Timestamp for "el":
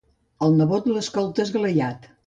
0.47-0.55